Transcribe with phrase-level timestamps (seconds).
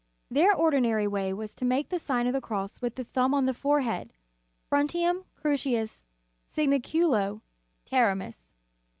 [0.31, 2.41] Their ordi nary way was to make the Sign of the.
[2.41, 4.11] Cross with the thumb on the forehead:
[4.67, 6.05] Frontem crucis
[6.49, 7.41] signaculo
[7.85, 8.55] terimus.